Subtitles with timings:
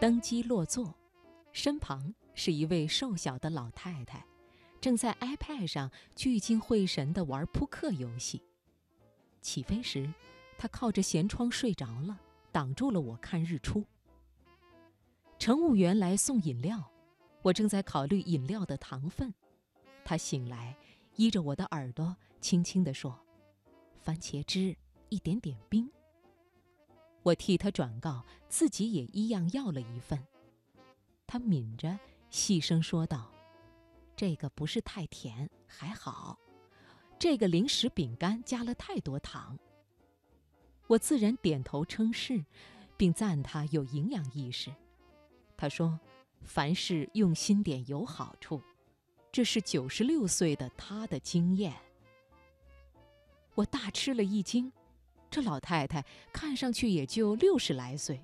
[0.00, 0.94] 登机落座，
[1.52, 4.24] 身旁是一位瘦小的老太太，
[4.80, 8.42] 正在 iPad 上聚精会神地玩扑克游戏。
[9.42, 10.10] 起飞时，
[10.56, 12.18] 她靠着舷窗睡着了，
[12.50, 13.84] 挡住了我看日出。
[15.38, 16.90] 乘务员来送饮料，
[17.42, 19.34] 我正在考虑饮料的糖分。
[20.02, 20.74] 他醒来，
[21.16, 23.20] 依着我的耳朵，轻轻地说
[24.00, 24.74] ：“番茄汁，
[25.10, 25.92] 一点点冰。”
[27.22, 30.26] 我替他转告，自己也一样要了一份。
[31.26, 31.98] 他抿着，
[32.30, 33.30] 细声说道
[34.16, 36.38] ：“这个不是太甜，还好。
[37.18, 39.58] 这个零食饼干加了太多糖。”
[40.88, 42.44] 我自然点头称是，
[42.96, 44.74] 并赞他有营养意识。
[45.56, 46.00] 他说
[46.42, 48.60] ：“凡事用心点有好处。”
[49.30, 51.72] 这是九十六岁的他的经验。
[53.54, 54.72] 我大吃了一惊，
[55.30, 58.20] 这老太太看上去也就六十来岁，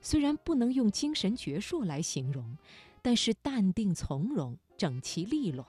[0.00, 2.58] 虽然不能用精神矍铄来形容，
[3.00, 5.66] 但是淡定从容、整齐利落。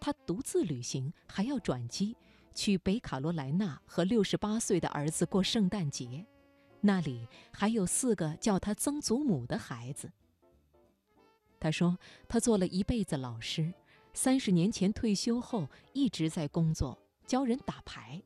[0.00, 2.16] 她独自旅行，还要转机
[2.54, 6.26] 去北卡罗来纳和六十八岁的儿子过圣诞节，
[6.80, 10.10] 那里还有四个叫她曾祖母的孩子。
[11.60, 11.96] 她说
[12.28, 13.72] ：“她做了一辈子老师，
[14.12, 18.20] 三十年前退休后一直在工作，教人打牌，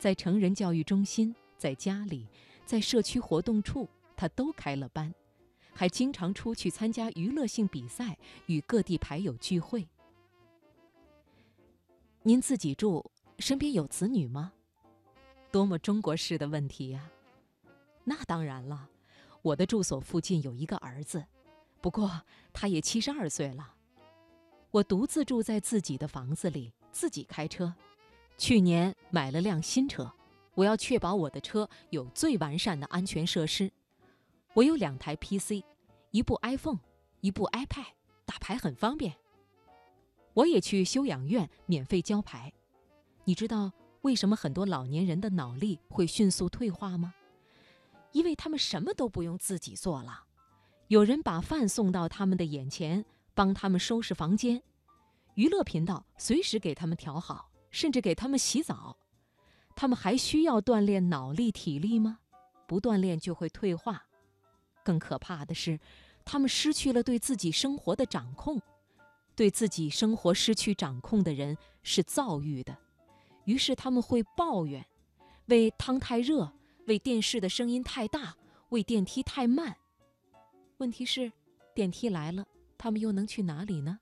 [0.00, 2.26] 在成人教育中心，在家里，
[2.64, 5.14] 在社区活动处，他都开了班，
[5.74, 9.86] 还经常出去参加娱乐性比赛，与各地牌友聚会。
[12.22, 14.54] 您自己住，身边有子女吗？
[15.52, 17.10] 多么中国式的问题呀！
[18.02, 18.88] 那当然了，
[19.42, 21.22] 我的住所附近有一个儿子。”
[21.82, 22.22] 不过，
[22.54, 23.74] 他也七十二岁了。
[24.70, 27.74] 我独自住在自己的房子里，自己开车。
[28.40, 30.10] 去年买了辆新车，
[30.54, 33.70] 我要确保我的车有最完善的安全设施。
[34.54, 35.62] 我有两台 PC，
[36.10, 36.78] 一部 iPhone，
[37.20, 37.88] 一部 iPad，
[38.24, 39.14] 打牌很方便。
[40.32, 42.50] 我也去修养院免费教牌。
[43.24, 47.12] 你知道为什么很多老年人的脑力会迅速退化吗？
[48.12, 50.24] 因为他们什么都不用自己做了。
[50.88, 54.58] 有人把饭送到他们的眼前，帮他们收拾房间；
[55.34, 58.96] 娱乐频道随时给他们调好，甚至给他们洗澡。
[59.74, 62.18] 他们还需要锻炼脑力、体力吗？
[62.66, 64.06] 不锻炼就会退化。
[64.84, 65.78] 更可怕的是，
[66.24, 68.60] 他们失去了对自己生活的掌控。
[69.36, 72.76] 对自己生活失去掌控的人是躁郁的，
[73.44, 74.84] 于是他们会抱怨：
[75.46, 76.52] 为汤太热，
[76.86, 78.36] 为电视的声音太大，
[78.68, 79.74] 为电梯太慢。
[80.76, 81.32] 问题是，
[81.74, 83.98] 电梯来了，他们又能去哪里呢？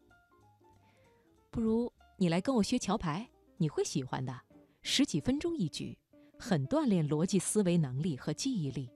[1.53, 4.41] 不如你来跟我学桥牌，你会喜欢的。
[4.83, 5.99] 十几分钟一局，
[6.39, 8.91] 很锻炼逻辑思维能力和记忆力。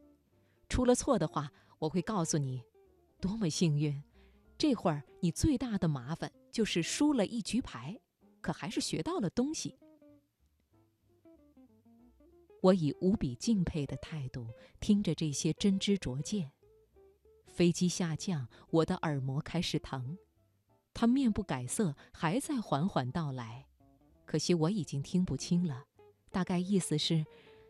[0.68, 2.62] 出了错的话，我会告诉你，
[3.20, 4.02] 多么幸运。
[4.56, 8.00] 这会儿你最大的麻烦就是输了一局牌，
[8.40, 9.76] 可还是学到了东西。
[12.62, 14.46] 我以无比敬佩的态度
[14.78, 16.52] 听着这些真知灼见。
[17.48, 20.16] 飞机下降，我的耳膜开始疼。
[20.94, 23.66] 他面不改色，还在缓缓到来。
[24.32, 25.84] 可惜我已经听不清了，
[26.30, 27.22] 大概意思是，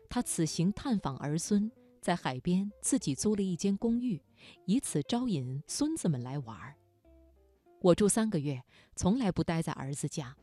[0.09, 1.69] 他此行探访儿孙，
[1.99, 4.17] 在海边自己租了一间公寓，
[4.63, 6.73] 以此招引孙子们来玩儿。
[7.81, 8.63] 我住三个月，
[8.95, 10.33] 从来不待在儿子家。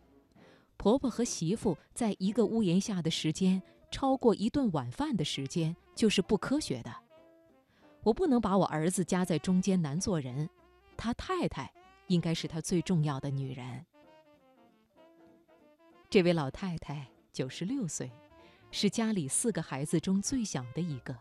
[0.77, 6.95] 婆婆和媳妇在一个屋檐下的时间，超过一顿晚饭的时间，就是不科学的。
[8.03, 10.51] 我不能把我儿子夹在中间难做人，
[10.99, 11.73] 他太太
[12.09, 13.87] 应该是他最重要的女人。
[16.10, 18.10] 这位老太太九十六岁，
[18.72, 21.16] 是家里四个孩子中最小的一个，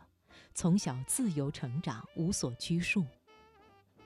[0.55, 3.05] 从小自由成长，无所拘束。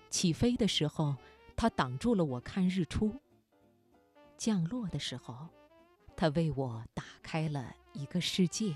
[0.09, 1.15] 起飞的时候，
[1.56, 3.07] 她挡住了我看日出；
[4.38, 5.47] 降落的时候，
[6.18, 8.75] 她为我打开了一个世界。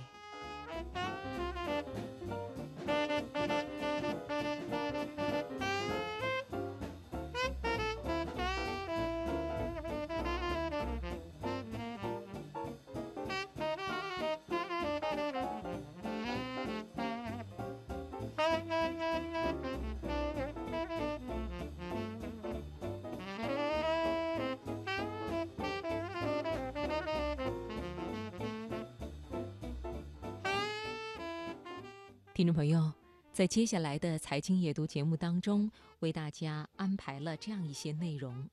[32.37, 32.93] 听众朋友，
[33.33, 38.47] 在接下来的财经夜读节目当中，为大家安排了这样一些内容。